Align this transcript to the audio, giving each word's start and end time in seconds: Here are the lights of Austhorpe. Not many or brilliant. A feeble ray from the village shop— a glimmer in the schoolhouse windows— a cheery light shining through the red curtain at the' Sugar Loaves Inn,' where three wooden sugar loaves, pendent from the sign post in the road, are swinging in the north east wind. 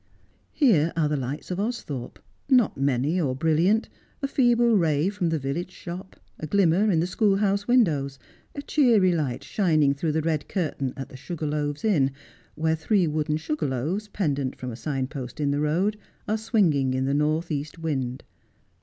Here 0.53 0.91
are 0.97 1.07
the 1.07 1.15
lights 1.15 1.51
of 1.51 1.59
Austhorpe. 1.59 2.17
Not 2.49 2.75
many 2.75 3.21
or 3.21 3.35
brilliant. 3.35 3.87
A 4.23 4.27
feeble 4.27 4.75
ray 4.75 5.09
from 5.09 5.29
the 5.29 5.37
village 5.37 5.69
shop— 5.69 6.15
a 6.39 6.47
glimmer 6.47 6.89
in 6.89 6.99
the 6.99 7.05
schoolhouse 7.05 7.67
windows— 7.67 8.17
a 8.55 8.63
cheery 8.63 9.11
light 9.11 9.43
shining 9.43 9.93
through 9.93 10.13
the 10.13 10.23
red 10.23 10.47
curtain 10.49 10.95
at 10.97 11.09
the' 11.09 11.17
Sugar 11.25 11.45
Loaves 11.45 11.85
Inn,' 11.85 12.09
where 12.55 12.75
three 12.75 13.05
wooden 13.05 13.37
sugar 13.37 13.67
loaves, 13.67 14.07
pendent 14.07 14.55
from 14.55 14.71
the 14.71 14.75
sign 14.75 15.05
post 15.05 15.39
in 15.39 15.51
the 15.51 15.61
road, 15.61 15.99
are 16.27 16.35
swinging 16.39 16.95
in 16.95 17.05
the 17.05 17.13
north 17.13 17.51
east 17.51 17.77
wind. 17.77 18.23